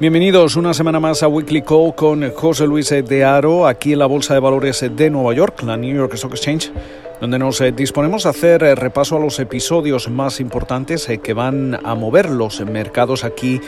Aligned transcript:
Bienvenidos 0.00 0.56
una 0.56 0.72
semana 0.72 0.98
más 0.98 1.22
a 1.22 1.28
Weekly 1.28 1.60
Call 1.60 1.94
con 1.94 2.32
José 2.32 2.66
Luis 2.66 2.88
de 2.88 3.22
Aro, 3.22 3.66
aquí 3.66 3.92
en 3.92 3.98
la 3.98 4.06
Bolsa 4.06 4.32
de 4.32 4.40
Valores 4.40 4.82
de 4.96 5.10
Nueva 5.10 5.34
York, 5.34 5.62
la 5.62 5.76
New 5.76 5.94
York 5.94 6.14
Stock 6.14 6.32
Exchange, 6.32 6.72
donde 7.20 7.38
nos 7.38 7.60
eh, 7.60 7.70
disponemos 7.70 8.24
a 8.24 8.30
hacer 8.30 8.62
eh, 8.62 8.74
repaso 8.74 9.18
a 9.18 9.20
los 9.20 9.38
episodios 9.40 10.08
más 10.08 10.40
importantes 10.40 11.06
eh, 11.10 11.18
que 11.18 11.34
van 11.34 11.78
a 11.84 11.94
mover 11.94 12.30
los 12.30 12.62
mercados 12.62 13.24
aquí 13.24 13.60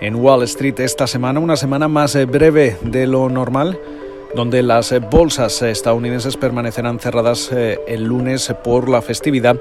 en 0.00 0.16
Wall 0.16 0.42
Street 0.42 0.80
esta 0.80 1.06
semana, 1.06 1.38
una 1.38 1.54
semana 1.54 1.86
más 1.86 2.16
breve 2.26 2.76
de 2.82 3.06
lo 3.06 3.28
normal 3.28 3.78
donde 4.34 4.64
las 4.64 4.92
bolsas 5.08 5.62
estadounidenses 5.62 6.36
permanecerán 6.36 6.98
cerradas 6.98 7.52
el 7.52 8.02
lunes 8.02 8.52
por 8.64 8.88
la 8.88 9.00
festividad, 9.00 9.56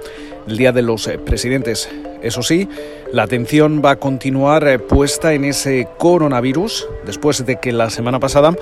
el 0.48 0.58
Día 0.58 0.72
de 0.72 0.82
los 0.82 1.08
Presidentes. 1.24 1.88
Eso 2.26 2.42
sí, 2.42 2.68
la 3.14 3.22
atención 3.22 3.84
va 3.86 3.92
a 3.92 3.96
continuar 3.98 4.68
eh, 4.68 4.80
puesta 4.80 5.34
en 5.34 5.46
ese 5.46 5.88
coronavirus, 6.00 6.88
después 7.06 7.46
de 7.46 7.58
que 7.58 7.72
la 7.72 7.92
semana 7.92 8.20
pasada 8.20 8.56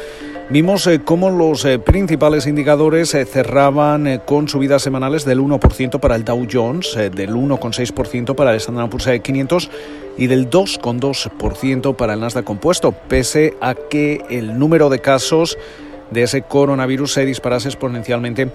vimos 0.49 0.85
eh, 0.85 0.99
cómo 1.03 1.29
los 1.29 1.63
eh, 1.63 1.79
principales 1.79 2.45
indicadores 2.45 3.11
cerraban 3.11 4.21
con 4.25 4.49
subidas 4.49 4.81
semanales 4.81 5.23
del 5.23 5.39
1% 5.39 6.01
para 6.01 6.15
el 6.17 6.25
Dow 6.25 6.45
Jones, 6.51 6.93
del 6.93 7.33
1,6% 7.33 8.35
para 8.35 8.51
el 8.51 8.57
Standard 8.57 8.89
Poor's 8.89 9.21
500 9.21 9.71
y 10.17 10.27
del 10.27 10.49
2,2% 10.49 11.95
para 11.95 12.15
el 12.15 12.19
Nasdaq 12.19 12.43
compuesto, 12.43 12.91
pese 12.91 13.53
a 13.61 13.75
que 13.75 14.25
el 14.29 14.59
número 14.59 14.89
de 14.89 14.99
casos 14.99 15.57
de 16.11 16.23
ese 16.23 16.41
coronavirus 16.41 17.13
se 17.13 17.25
disparase 17.25 17.69
exponencialmente 17.69 18.51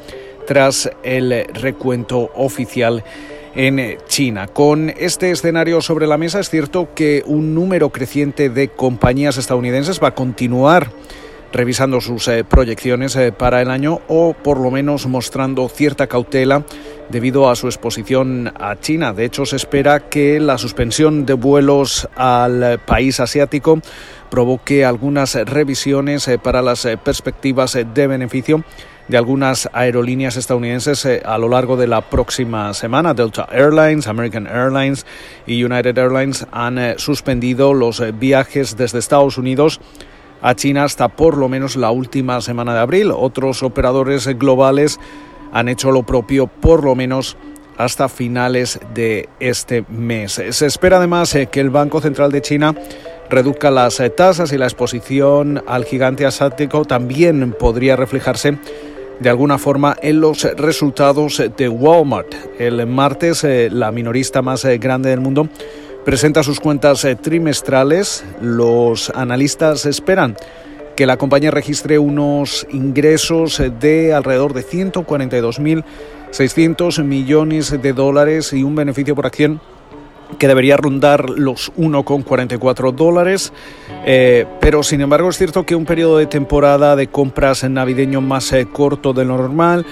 tras 0.46 0.90
el 1.02 1.46
recuento 1.54 2.30
oficial 2.34 3.02
en 3.54 3.98
China. 4.06 4.46
Con 4.46 4.90
este 4.90 5.30
escenario 5.30 5.80
sobre 5.80 6.06
la 6.06 6.18
mesa 6.18 6.40
es 6.40 6.50
cierto 6.50 6.88
que 6.94 7.22
un 7.26 7.54
número 7.54 7.90
creciente 7.90 8.50
de 8.50 8.68
compañías 8.68 9.36
estadounidenses 9.36 10.00
va 10.02 10.08
a 10.08 10.14
continuar 10.14 10.90
revisando 11.52 12.00
sus 12.00 12.28
eh, 12.28 12.44
proyecciones 12.44 13.16
eh, 13.16 13.32
para 13.32 13.62
el 13.62 13.70
año 13.70 14.00
o 14.08 14.34
por 14.34 14.60
lo 14.60 14.70
menos 14.70 15.06
mostrando 15.06 15.68
cierta 15.68 16.06
cautela 16.06 16.64
debido 17.08 17.48
a 17.48 17.56
su 17.56 17.68
exposición 17.68 18.52
a 18.58 18.76
China. 18.78 19.12
De 19.14 19.24
hecho, 19.24 19.46
se 19.46 19.56
espera 19.56 20.08
que 20.08 20.40
la 20.40 20.58
suspensión 20.58 21.24
de 21.24 21.34
vuelos 21.34 22.08
al 22.16 22.80
país 22.84 23.18
asiático 23.20 23.80
provoque 24.30 24.84
algunas 24.84 25.34
revisiones 25.34 26.28
eh, 26.28 26.38
para 26.38 26.60
las 26.60 26.86
perspectivas 27.02 27.78
de 27.94 28.06
beneficio 28.06 28.62
de 29.08 29.16
algunas 29.16 29.68
aerolíneas 29.72 30.36
estadounidenses 30.36 31.04
eh, 31.04 31.22
a 31.24 31.38
lo 31.38 31.48
largo 31.48 31.76
de 31.76 31.86
la 31.86 32.02
próxima 32.02 32.72
semana. 32.74 33.14
Delta 33.14 33.48
Airlines, 33.50 34.06
American 34.06 34.46
Airlines 34.46 35.06
y 35.46 35.64
United 35.64 35.96
Airlines 35.96 36.46
han 36.52 36.78
eh, 36.78 36.94
suspendido 36.98 37.72
los 37.74 38.00
eh, 38.00 38.12
viajes 38.12 38.76
desde 38.76 38.98
Estados 38.98 39.38
Unidos 39.38 39.80
a 40.40 40.54
China 40.54 40.84
hasta 40.84 41.08
por 41.08 41.36
lo 41.36 41.48
menos 41.48 41.74
la 41.74 41.90
última 41.90 42.40
semana 42.42 42.74
de 42.74 42.80
abril. 42.80 43.10
Otros 43.10 43.62
operadores 43.62 44.26
globales 44.38 45.00
han 45.52 45.68
hecho 45.68 45.90
lo 45.90 46.04
propio 46.04 46.46
por 46.46 46.84
lo 46.84 46.94
menos 46.94 47.36
hasta 47.78 48.08
finales 48.08 48.78
de 48.92 49.28
este 49.40 49.84
mes. 49.88 50.42
Se 50.50 50.66
espera 50.66 50.98
además 50.98 51.36
que 51.50 51.60
el 51.60 51.70
Banco 51.70 52.00
Central 52.00 52.30
de 52.32 52.42
China 52.42 52.74
reduzca 53.30 53.70
las 53.70 54.02
tasas 54.16 54.52
y 54.52 54.58
la 54.58 54.66
exposición 54.66 55.62
al 55.66 55.84
gigante 55.84 56.26
asiático 56.26 56.84
también 56.84 57.54
podría 57.58 57.94
reflejarse 57.94 58.58
de 59.20 59.30
alguna 59.30 59.58
forma 59.58 59.96
en 60.00 60.20
los 60.20 60.44
resultados 60.56 61.42
de 61.56 61.68
Walmart. 61.68 62.32
El 62.58 62.86
martes, 62.86 63.42
eh, 63.44 63.68
la 63.70 63.92
minorista 63.92 64.42
más 64.42 64.64
eh, 64.64 64.78
grande 64.78 65.10
del 65.10 65.20
mundo 65.20 65.48
presenta 66.04 66.42
sus 66.42 66.58
cuentas 66.60 67.04
eh, 67.04 67.14
trimestrales. 67.16 68.24
Los 68.40 69.10
analistas 69.10 69.84
esperan 69.86 70.36
que 70.96 71.06
la 71.06 71.16
compañía 71.16 71.50
registre 71.50 71.98
unos 71.98 72.66
ingresos 72.70 73.62
de 73.80 74.12
alrededor 74.12 74.52
de 74.52 74.64
142.600 74.64 77.02
millones 77.04 77.80
de 77.80 77.92
dólares 77.92 78.52
y 78.52 78.64
un 78.64 78.74
beneficio 78.74 79.14
por 79.14 79.26
acción 79.26 79.60
que 80.38 80.48
debería 80.48 80.76
rondar 80.76 81.30
los 81.30 81.72
1,44 81.74 82.92
dólares, 82.92 83.52
eh, 84.04 84.46
pero 84.60 84.82
sin 84.82 85.00
embargo 85.00 85.30
es 85.30 85.38
cierto 85.38 85.64
que 85.64 85.74
un 85.74 85.86
periodo 85.86 86.18
de 86.18 86.26
temporada 86.26 86.96
de 86.96 87.06
compras 87.06 87.64
en 87.64 87.74
navideño 87.74 88.20
más 88.20 88.52
eh, 88.52 88.66
corto 88.70 89.12
de 89.12 89.24
lo 89.24 89.38
normal 89.38 89.86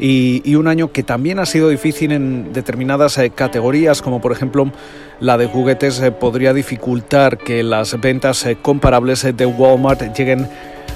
y, 0.00 0.54
un 0.54 0.66
año 0.66 0.90
que 0.90 1.02
también 1.02 1.38
ha 1.38 1.46
sido 1.46 1.68
difícil 1.68 2.12
en 2.12 2.52
determinadas 2.52 3.18
eh, 3.18 3.30
categorías, 3.30 4.02
como 4.02 4.20
por 4.20 4.32
ejemplo 4.32 4.72
la 5.20 5.38
de 5.38 5.46
juguetes, 5.46 6.00
podría 6.18 6.52
dificultar 6.52 7.38
que 7.38 7.62
las 7.62 8.00
ventas 8.00 8.46
comparables 8.62 9.24
de 9.36 9.46
Walmart 9.46 10.16
lleguen 10.16 10.48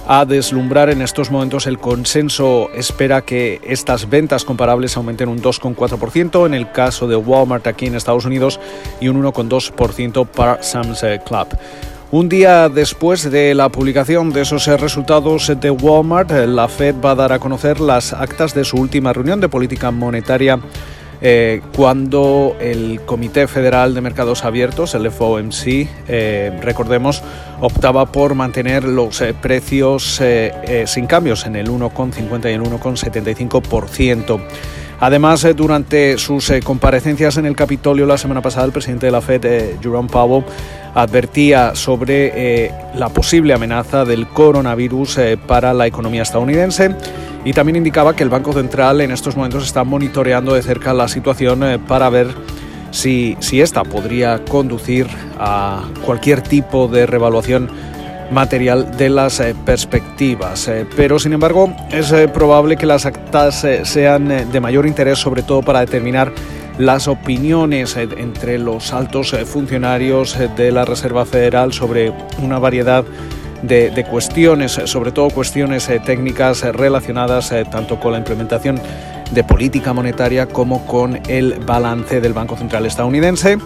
a 0.09 0.25
deslumbrar 0.25 0.91
en 0.91 1.03
estos 1.03 1.31
momentos 1.31 1.67
el 1.67 1.79
consenso 1.79 2.71
espera 2.75 3.23
que 3.23 3.61
estas 3.65 4.09
ventas 4.09 4.45
comparables 4.45 4.97
aumenten 4.97 5.29
un 5.29 5.43
2,4% 5.43 6.47
en 6.47 6.55
el 6.55 6.71
caso 6.71 7.09
de 7.09 7.17
Walmart 7.17 7.67
aquí 7.67 7.87
en 7.87 7.97
Estados 7.97 8.25
Unidos 8.25 8.61
y 9.01 9.09
un 9.09 9.23
1,2% 9.23 10.27
para 10.27 10.63
Sam's 10.63 11.05
Club. 11.25 11.49
Un 12.13 12.29
día 12.29 12.69
después 12.69 13.29
de 13.29 13.53
la 13.55 13.69
publicación 13.69 14.33
de 14.33 14.43
esos 14.43 14.67
resultados 14.81 15.53
de 15.61 15.71
Walmart, 15.73 16.31
la 16.31 16.69
Fed 16.69 16.95
va 17.05 17.11
a 17.11 17.17
dar 17.17 17.33
a 17.33 17.41
conocer 17.41 17.81
las 17.81 18.13
actas 18.13 18.55
de 18.55 18.65
su 18.65 18.77
última 18.77 19.13
reunión 19.13 19.41
de 19.41 19.49
política 19.49 19.91
monetaria 19.91 20.61
eh, 21.29 21.61
cuando 21.75 22.55
el 22.61 23.01
Comité 23.01 23.49
Federal 23.49 23.95
de 23.95 24.01
Mercados 24.01 24.45
Abiertos, 24.45 24.95
el 24.95 25.11
FOMC, 25.11 25.89
eh, 26.07 26.57
recordemos, 26.63 27.21
optaba 27.61 28.07
por 28.13 28.37
mantener 28.37 28.85
los 28.85 29.21
eh, 29.21 29.35
precios 29.35 30.23
sin 30.85 31.07
cambios 31.09 31.45
en 31.45 31.57
el 31.57 31.69
1,50 31.69 32.49
y 32.49 32.53
el 32.53 32.63
1,75%. 32.63 34.41
Además, 35.01 35.45
durante 35.57 36.17
sus 36.17 36.53
comparecencias 36.63 37.37
en 37.39 37.47
el 37.47 37.57
Capitolio 37.57 38.07
la 38.07 38.19
semana 38.19 38.41
pasada, 38.41 38.67
el 38.67 38.73
presidente 38.73 39.07
de 39.07 39.13
la 39.13 39.21
Fed, 39.21 39.81
Jerome 39.83 40.09
Powell, 40.09 40.45
advertía 40.95 41.75
sobre 41.75 42.71
la 42.95 43.09
posible 43.09 43.53
amenaza 43.53 44.05
del 44.05 44.29
coronavirus 44.29 45.19
para 45.49 45.75
la 45.75 45.89
economía 45.89 46.23
estadounidense 46.23 46.95
y 47.47 47.53
también 47.53 47.77
indicaba 47.77 48.17
que 48.17 48.25
el 48.25 48.29
Banco 48.29 48.53
Central 48.53 49.01
en 49.01 49.13
estos 49.13 49.37
momentos 49.37 49.65
está 49.65 49.85
monitoreando 49.85 50.55
de 50.55 50.63
cerca 50.63 50.93
la 50.93 51.07
situación 51.07 51.63
eh, 51.63 51.79
para 51.79 52.11
ver 52.11 52.27
si, 52.91 53.37
si 53.39 53.61
esta 53.61 53.85
podría 53.85 54.45
conducir 54.45 55.07
a 55.39 55.85
cualquier 56.05 56.43
tipo 56.43 56.89
de 56.89 57.07
revaluación 57.07 57.71
material 58.33 58.97
de 58.97 59.11
las 59.11 59.39
eh, 59.39 59.55
perspectivas. 59.65 60.67
Eh, 60.67 60.89
pero 60.97 61.21
sin 61.21 61.35
embargo 61.35 61.73
es 61.93 62.13
probable 62.35 62.77
que 62.77 62.85
las 62.85 63.07
actas 63.07 63.65
sean 63.85 64.51
de 64.51 64.61
mayor 64.61 64.85
interés 64.85 65.21
sobre 65.21 65.45
todo 65.45 65.63
para 65.63 65.79
determinar 65.79 66.33
las 66.79 67.07
opiniones 67.07 67.97
entre 67.97 68.59
los 68.59 68.93
altos 68.93 69.37
funcionarios 69.47 70.37
de 70.57 70.73
la 70.73 70.85
Reserva 70.85 71.25
Federal 71.25 71.73
sobre 71.73 72.13
una 72.43 72.59
variedad 72.59 73.05
de, 73.63 74.07
cuestiones, 74.11 74.73
sobre 74.85 75.13
todo 75.13 75.31
cuestiones 75.31 75.89
eh, 75.89 76.01
técnicas 76.05 76.63
eh, 76.63 76.73
relacionadas 76.73 77.53
eh, 77.53 77.65
tanto 77.71 77.99
con 77.99 78.13
la 78.13 78.19
implementación 78.19 78.81
de 79.31 79.45
política 79.45 79.93
monetaria 79.93 80.47
como 80.47 80.87
con 80.87 81.21
el 81.29 81.55
balance 81.67 82.21
del 82.21 82.33
Banco 82.33 82.57
Central 82.57 82.87
estadounidense. 82.87 83.59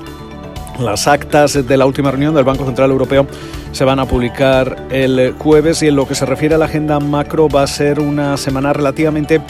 Las 0.78 1.06
actas 1.06 1.66
de 1.66 1.76
la 1.76 1.84
última 1.84 2.10
reunión 2.10 2.34
del 2.34 2.44
Banco 2.44 2.64
Central 2.64 2.90
Europeo 2.90 3.26
se 3.72 3.84
van 3.84 3.98
a 3.98 4.06
publicar 4.06 4.86
el 4.90 5.34
jueves 5.38 5.82
y 5.82 5.88
en 5.88 5.96
lo 5.96 6.08
que 6.08 6.14
se 6.14 6.24
refiere 6.24 6.54
a 6.54 6.58
la 6.58 6.64
agenda 6.64 6.98
macro 7.00 7.48
va 7.48 7.64
a 7.64 7.66
ser 7.66 8.00
una 8.00 8.38
semana 8.38 8.72
relativamente 8.72 9.42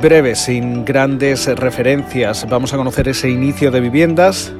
breve, 0.00 0.34
sin 0.34 0.86
grandes 0.86 1.46
referencias. 1.54 2.46
Vamos 2.48 2.72
a 2.72 2.78
conocer 2.78 3.08
ese 3.08 3.28
inicio 3.28 3.70
de 3.70 3.80
viviendas 3.80 4.54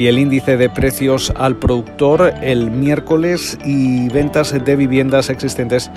y 0.00 0.06
el 0.06 0.18
índice 0.18 0.56
de 0.56 0.70
precios 0.70 1.30
al 1.36 1.56
productor 1.56 2.32
el 2.40 2.70
miércoles 2.70 3.58
y 3.66 4.08
ventas 4.08 4.50
de 4.64 4.74
viviendas 4.74 5.28
existentes 5.28 5.90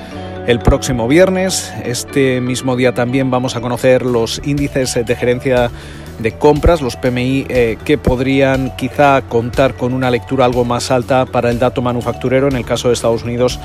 el 0.45 0.59
próximo 0.59 1.07
viernes. 1.07 1.71
Este 1.85 2.41
mismo 2.41 2.75
día 2.75 2.93
también 2.93 3.31
vamos 3.31 3.55
a 3.55 3.61
conocer 3.61 4.05
los 4.05 4.41
índices 4.43 4.93
de 4.93 5.15
gerencia 5.15 5.71
de 6.19 6.33
compras, 6.33 6.81
los 6.81 6.97
PMI, 6.97 7.45
eh, 7.47 7.77
que 7.85 7.97
podrían 7.97 8.75
quizá 8.75 9.21
contar 9.21 9.75
con 9.75 9.93
una 9.93 10.11
lectura 10.11 10.43
algo 10.43 10.65
más 10.65 10.91
alta 10.91 11.25
para 11.25 11.49
el 11.49 11.57
dato 11.57 11.81
manufacturero 11.81 12.49
en 12.49 12.57
el 12.57 12.65
caso 12.65 12.89
de 12.89 12.95
Estados 12.95 13.23
Unidos 13.23 13.57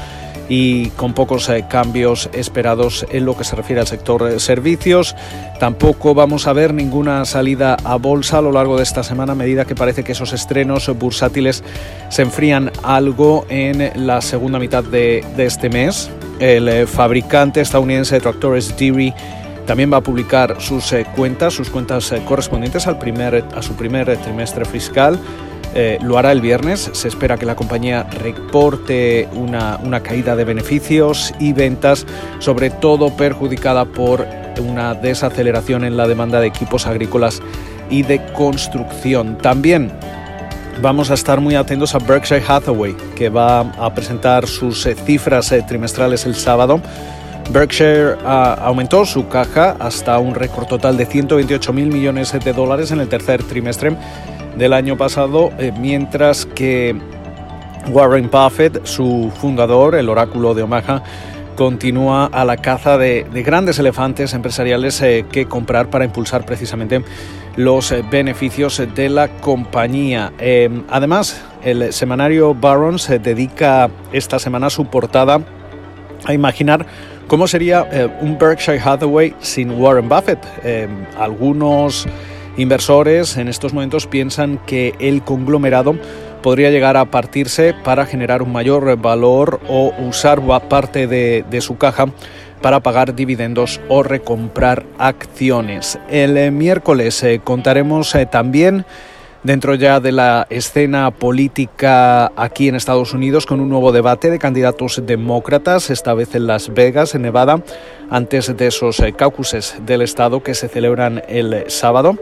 y 0.48 0.88
con 0.90 1.12
pocos 1.12 1.48
eh, 1.48 1.66
cambios 1.68 2.30
esperados 2.32 3.06
en 3.10 3.24
lo 3.24 3.36
que 3.36 3.44
se 3.44 3.54
refiere 3.54 3.80
al 3.80 3.86
sector 3.86 4.28
eh, 4.28 4.40
servicios. 4.40 5.14
Tampoco 5.60 6.14
vamos 6.14 6.46
a 6.46 6.52
ver 6.52 6.72
ninguna 6.72 7.24
salida 7.24 7.76
a 7.84 7.96
bolsa 7.96 8.38
a 8.38 8.42
lo 8.42 8.52
largo 8.52 8.76
de 8.76 8.82
esta 8.82 9.02
semana 9.02 9.32
a 9.32 9.36
medida 9.36 9.64
que 9.64 9.74
parece 9.74 10.04
que 10.04 10.12
esos 10.12 10.32
estrenos 10.32 10.88
bursátiles 10.98 11.62
se 12.08 12.22
enfrían 12.22 12.70
algo 12.82 13.44
en 13.48 14.06
la 14.06 14.20
segunda 14.20 14.58
mitad 14.58 14.84
de, 14.84 15.24
este 15.36 15.68
mes. 15.68 16.10
El 16.40 16.68
eh, 16.68 16.86
fabricante 16.86 17.60
estadounidense 17.60 18.14
de 18.14 18.20
tractores 18.20 18.76
Deere 18.76 19.14
también 19.66 19.92
va 19.92 19.98
a 19.98 20.02
publicar 20.02 20.56
sus 20.60 20.94
cuentas, 21.14 21.52
sus 21.52 21.68
cuentas 21.68 22.14
correspondientes 22.24 22.86
al 22.86 22.98
primer, 22.98 23.44
a 23.54 23.60
su 23.60 23.74
primer 23.74 24.16
trimestre 24.16 24.64
fiscal 24.64 25.18
eh, 25.74 25.98
lo 26.02 26.18
hará 26.18 26.32
el 26.32 26.40
viernes. 26.40 26.90
Se 26.92 27.08
espera 27.08 27.36
que 27.36 27.46
la 27.46 27.56
compañía 27.56 28.04
reporte 28.04 29.28
una, 29.32 29.78
una 29.82 30.00
caída 30.00 30.36
de 30.36 30.44
beneficios 30.44 31.34
y 31.38 31.52
ventas, 31.52 32.06
sobre 32.38 32.70
todo 32.70 33.16
perjudicada 33.16 33.84
por 33.84 34.26
una 34.60 34.94
desaceleración 34.94 35.84
en 35.84 35.96
la 35.96 36.08
demanda 36.08 36.40
de 36.40 36.48
equipos 36.48 36.86
agrícolas 36.86 37.40
y 37.90 38.02
de 38.02 38.24
construcción. 38.32 39.38
También 39.38 39.92
vamos 40.80 41.10
a 41.10 41.14
estar 41.14 41.40
muy 41.40 41.54
atentos 41.54 41.94
a 41.94 41.98
Berkshire 41.98 42.44
Hathaway, 42.46 42.94
que 43.16 43.28
va 43.28 43.60
a 43.60 43.94
presentar 43.94 44.46
sus 44.46 44.84
eh, 44.86 44.94
cifras 44.94 45.52
eh, 45.52 45.64
trimestrales 45.66 46.26
el 46.26 46.34
sábado. 46.34 46.80
Berkshire 47.50 48.16
ah, 48.24 48.58
aumentó 48.60 49.06
su 49.06 49.28
caja 49.28 49.76
hasta 49.78 50.18
un 50.18 50.34
récord 50.34 50.66
total 50.66 50.96
de 50.96 51.06
128 51.06 51.72
mil 51.72 51.88
millones 51.88 52.32
de 52.32 52.52
dólares 52.52 52.90
en 52.90 53.00
el 53.00 53.08
tercer 53.08 53.42
trimestre 53.42 53.96
del 54.58 54.72
año 54.72 54.96
pasado, 54.96 55.50
eh, 55.58 55.72
mientras 55.78 56.44
que 56.44 56.94
Warren 57.90 58.31
Buffett, 58.31 58.84
su 58.84 59.32
fundador, 59.40 59.94
el 59.94 60.08
oráculo 60.08 60.55
de 60.55 60.62
Omaha, 60.62 61.02
continúa 61.56 62.26
a 62.26 62.44
la 62.44 62.56
caza 62.56 62.99
de, 62.99 63.26
grandes 63.44 63.78
elefantes 63.78 64.34
empresariales 64.34 65.02
que 65.32 65.46
comprar 65.46 65.90
para 65.90 66.05
impulsar 66.05 66.44
precisamente 66.44 67.02
los 67.58 67.90
eh, 67.90 68.05
beneficios 68.08 68.81
de 68.94 69.08
la 69.08 69.26
compañía. 69.28 70.32
Em, 70.38 70.84
además, 70.88 71.43
el 71.64 71.93
semanario 71.93 72.54
Barron 72.54 73.00
se 73.00 73.19
dedica 73.19 73.90
esta 74.12 74.38
semana 74.38 74.70
su 74.70 74.84
portada 74.87 75.40
a 76.25 76.32
imaginar 76.32 76.87
cómo 77.26 77.49
sería 77.49 77.84
eh, 77.90 78.08
un 78.20 78.38
Berkshire 78.38 78.78
Hathaway 78.78 79.34
sin 79.40 79.72
Warren 79.72 80.08
Buffett. 80.08 80.38
Em, 80.62 81.04
algunos 81.19 82.06
inversores 82.58 83.37
en 83.38 83.49
estos 83.49 83.72
momentos 83.72 84.06
piensan 84.06 84.58
que 84.66 84.94
el 84.99 85.22
conglomerado 85.22 85.96
podría 86.43 86.70
llegar 86.70 86.96
a 86.96 87.06
partirse 87.06 87.75
para 87.84 88.05
generar 88.05 88.43
un 88.43 88.52
mayor 88.52 88.96
valor 89.00 89.60
o 89.69 89.93
usar 89.99 90.40
parte 90.69 91.06
de, 91.06 91.60
su 91.60 91.78
caja 91.78 92.06
para 92.60 92.81
pagar 92.81 93.14
dividendos 93.14 93.81
o 93.88 94.02
recomprar 94.02 94.84
acciones. 94.99 95.99
El 96.10 96.52
miércoles 96.52 97.22
eh, 97.22 97.40
contaremos 97.43 98.14
eh, 98.14 98.26
también 98.26 98.84
dentro 99.43 99.75
ya 99.75 100.00
de 100.00 100.12
la 100.12 100.46
escena 100.50 101.11
política 101.11 102.32
aquí 102.37 102.69
en 102.69 102.75
Estados 102.75 103.14
Unidos 103.14 103.46
con 103.46 103.61
un 103.61 103.69
nuevo 103.69 103.93
debate 103.93 104.31
de 104.31 104.38
candidatos 104.38 105.02
demócratas, 105.05 105.90
esta 105.90 106.14
vez 106.14 106.35
en 106.35 106.46
Las 106.46 106.73
Vegas, 106.75 107.14
en 107.14 107.23
Nevada, 107.23 107.62
antes 108.11 108.56
de 108.56 108.67
esos 108.67 109.02
caucuses 109.17 109.76
del 109.85 110.02
Estado 110.02 110.43
que 110.43 110.55
se 110.55 110.69
celebran 110.69 111.23
el 111.29 111.70
sábado. 111.70 112.17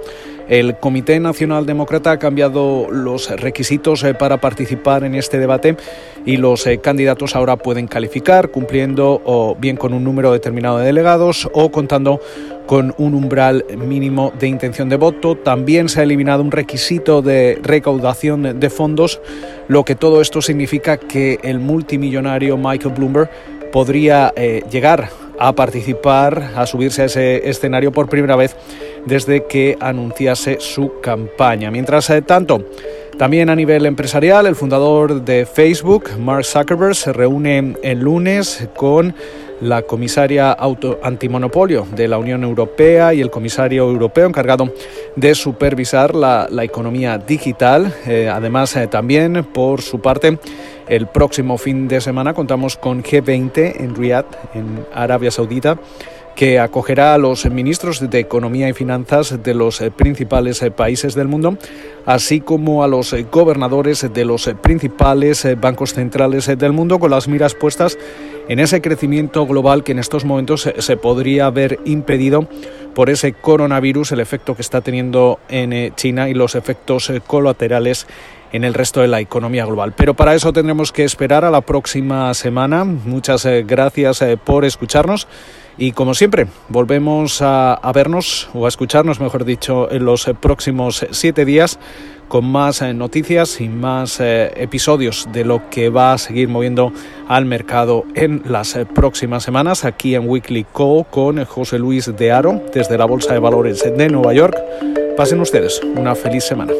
El 0.48 0.76
Comité 0.76 1.18
Nacional 1.18 1.66
Demócrata 1.66 2.12
ha 2.12 2.18
cambiado 2.18 2.86
los 2.90 3.30
requisitos 3.40 4.04
eh, 4.04 4.14
para 4.14 4.40
participar 4.40 5.02
en 5.02 5.16
este 5.16 5.38
debate 5.38 5.76
y 6.24 6.36
los 6.36 6.66
eh, 6.66 6.78
candidatos 6.78 7.34
ahora 7.34 7.56
pueden 7.56 7.88
calificar 7.88 8.50
cumpliendo 8.50 9.20
o 9.24 9.56
bien 9.58 9.76
con 9.76 9.92
un 9.92 10.04
número 10.04 10.32
determinado 10.32 10.78
de 10.78 10.86
delegados 10.86 11.48
o 11.52 11.70
contando 11.72 12.20
con 12.66 12.94
un 12.98 13.14
umbral 13.14 13.64
mínimo 13.76 14.32
de 14.38 14.46
intención 14.46 14.88
de 14.88 14.96
voto. 14.96 15.36
También 15.36 15.88
se 15.88 16.00
ha 16.00 16.02
eliminado 16.04 16.42
un 16.42 16.52
requisito 16.52 17.22
de 17.22 17.58
recaudación 17.62 18.60
de 18.60 18.70
fondos, 18.70 19.20
lo 19.68 19.84
que 19.84 19.94
todo 19.96 20.20
esto 20.20 20.42
significa 20.42 20.96
que 20.96 21.38
el 21.42 21.58
multimillonario 21.58 22.56
Michael 22.56 22.94
Bloomberg 22.94 23.30
podría 23.72 24.32
eh, 24.36 24.62
llegar 24.70 25.10
a 25.38 25.52
participar, 25.54 26.52
a 26.56 26.66
subirse 26.66 27.02
a 27.02 27.04
ese 27.06 27.48
escenario 27.48 27.92
por 27.92 28.08
primera 28.08 28.36
vez 28.36 28.56
desde 29.06 29.46
que 29.46 29.76
anunciase 29.80 30.58
su 30.60 31.00
campaña. 31.00 31.70
Mientras 31.70 32.10
eh, 32.10 32.22
tanto, 32.22 32.64
también 33.18 33.48
a 33.48 33.56
nivel 33.56 33.86
empresarial, 33.86 34.46
el 34.46 34.56
fundador 34.56 35.24
de 35.24 35.46
Facebook, 35.46 36.10
Mark 36.18 36.44
Zuckerberg, 36.44 36.94
se 36.94 37.12
reúne 37.12 37.76
el 37.82 38.00
lunes 38.00 38.68
con 38.76 39.14
la 39.60 39.82
comisaria 39.82 40.52
auto 40.52 40.98
antimonopolio 41.02 41.86
de 41.94 42.08
la 42.08 42.18
Unión 42.18 42.44
Europea 42.44 43.14
y 43.14 43.20
el 43.20 43.30
comisario 43.30 43.88
europeo 43.88 44.26
encargado 44.26 44.72
de 45.14 45.34
supervisar 45.34 46.14
la, 46.14 46.48
economía 46.62 47.18
digital. 47.18 47.94
Eh, 48.06 48.28
además, 48.32 48.74
eh, 48.76 48.86
también 48.88 49.44
por 49.52 49.82
su 49.82 50.00
parte, 50.00 50.38
el 50.88 51.06
próximo 51.06 51.58
fin 51.58 51.88
de 51.88 52.00
semana 52.00 52.34
contamos 52.34 52.76
con 52.76 53.02
G20 53.02 53.80
en 53.80 53.94
Riyadh, 53.94 54.26
en 54.54 54.86
Arabia 54.92 55.30
Saudita 55.30 55.78
que 56.34 56.58
acogerá 56.58 57.14
a 57.14 57.18
los 57.18 57.46
ministros 57.46 58.10
de 58.10 58.18
Economía 58.18 58.68
y 58.68 58.74
Finanzas 58.74 59.42
de 59.42 59.54
los 59.54 59.80
eh, 59.80 59.90
principales 59.90 60.62
países 60.76 61.14
del 61.14 61.28
mundo, 61.28 61.56
así 62.04 62.42
como 62.42 62.84
a 62.84 62.88
los 62.88 63.14
gobernadores 63.32 64.06
de 64.12 64.24
los 64.26 64.50
principales 64.60 65.48
bancos 65.58 65.94
centrales 65.94 66.46
del 66.46 66.72
mundo, 66.74 66.98
con 66.98 67.10
las 67.10 67.26
miras 67.26 67.54
puestas 67.54 67.96
en 68.48 68.58
ese 68.60 68.80
crecimiento 68.80 69.46
global 69.46 69.84
que 69.84 69.92
en 69.92 69.98
estos 69.98 70.24
momentos 70.24 70.70
se 70.78 70.96
podría 70.96 71.46
haber 71.46 71.80
impedido 71.84 72.48
por 72.94 73.10
ese 73.10 73.32
coronavirus, 73.32 74.12
el 74.12 74.20
efecto 74.20 74.54
que 74.54 74.62
está 74.62 74.80
teniendo 74.80 75.38
en 75.48 75.94
China 75.96 76.28
y 76.28 76.34
los 76.34 76.54
efectos 76.54 77.12
colaterales 77.26 78.06
en 78.52 78.64
el 78.64 78.74
resto 78.74 79.00
de 79.00 79.08
la 79.08 79.20
economía 79.20 79.66
global. 79.66 79.92
Pero 79.96 80.14
para 80.14 80.34
eso 80.34 80.52
tendremos 80.52 80.92
que 80.92 81.04
esperar 81.04 81.44
a 81.44 81.50
la 81.50 81.60
próxima 81.60 82.32
semana. 82.34 82.84
Muchas 82.84 83.46
gracias 83.66 84.24
por 84.44 84.64
escucharnos. 84.64 85.28
Y 85.78 85.92
como 85.92 86.14
siempre, 86.14 86.46
volvemos 86.68 87.42
a, 87.42 87.78
vernos 87.94 88.48
o 88.54 88.64
a 88.64 88.68
escucharnos, 88.68 89.20
mejor 89.20 89.44
dicho, 89.44 89.90
en 89.90 90.06
los 90.06 90.24
próximos 90.40 91.06
siete 91.10 91.44
días 91.44 91.78
con 92.28 92.44
más 92.44 92.82
eh, 92.82 92.92
noticias 92.94 93.60
y 93.60 93.68
más 93.68 94.20
eh, 94.20 94.52
episodios 94.56 95.28
de 95.32 95.44
lo 95.44 95.68
que 95.70 95.88
va 95.88 96.12
a 96.12 96.18
seguir 96.18 96.48
moviendo 96.48 96.92
al 97.28 97.44
mercado 97.44 98.04
en 98.14 98.42
las 98.46 98.76
eh, 98.76 98.86
próximas 98.86 99.44
semanas 99.44 99.84
aquí 99.84 100.14
en 100.14 100.28
Weekly 100.28 100.64
Co 100.72 101.06
con 101.10 101.44
José 101.44 101.78
Luis 101.78 102.14
de 102.16 102.32
Aro 102.32 102.62
desde 102.72 102.98
la 102.98 103.04
Bolsa 103.04 103.32
de 103.32 103.38
Valores 103.38 103.82
de 103.82 104.08
Nueva 104.08 104.32
York. 104.32 104.56
Pasen 105.16 105.40
ustedes 105.40 105.80
una 105.96 106.14
feliz 106.14 106.44
semana. 106.44 106.72